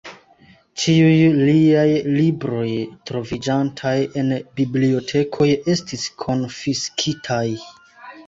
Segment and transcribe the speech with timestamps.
[0.83, 1.17] Ĉiuj
[1.49, 1.83] liaj
[2.15, 2.71] libroj
[3.09, 7.45] troviĝantaj en bibliotekoj estis konfiskitaj.